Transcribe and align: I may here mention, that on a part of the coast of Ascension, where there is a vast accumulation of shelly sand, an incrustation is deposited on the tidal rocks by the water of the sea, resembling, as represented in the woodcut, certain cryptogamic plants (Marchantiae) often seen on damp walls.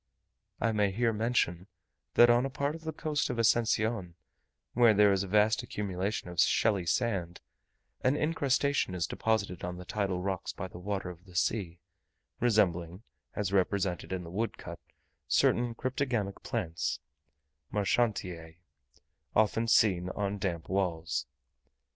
I 0.59 0.71
may 0.71 0.89
here 0.89 1.13
mention, 1.13 1.67
that 2.15 2.27
on 2.31 2.43
a 2.43 2.49
part 2.49 2.73
of 2.73 2.85
the 2.85 2.91
coast 2.91 3.29
of 3.29 3.37
Ascension, 3.37 4.15
where 4.73 4.95
there 4.95 5.11
is 5.11 5.21
a 5.21 5.27
vast 5.27 5.61
accumulation 5.61 6.27
of 6.27 6.39
shelly 6.39 6.87
sand, 6.87 7.39
an 8.03 8.15
incrustation 8.17 8.95
is 8.95 9.05
deposited 9.05 9.63
on 9.63 9.77
the 9.77 9.85
tidal 9.85 10.19
rocks 10.19 10.53
by 10.53 10.67
the 10.67 10.79
water 10.79 11.11
of 11.11 11.25
the 11.25 11.35
sea, 11.35 11.81
resembling, 12.39 13.03
as 13.35 13.53
represented 13.53 14.11
in 14.11 14.23
the 14.23 14.31
woodcut, 14.31 14.79
certain 15.27 15.75
cryptogamic 15.75 16.41
plants 16.41 16.99
(Marchantiae) 17.71 18.57
often 19.35 19.67
seen 19.67 20.09
on 20.09 20.39
damp 20.39 20.67
walls. 20.67 21.27